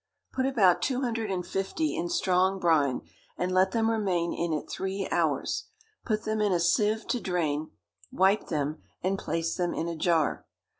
[0.33, 3.01] Put about two hundred and fifty in strong brine,
[3.37, 5.65] and let them remain in it three hours.
[6.05, 7.69] Put them in a sieve to drain,
[8.11, 10.47] wipe them, and place them in a jar.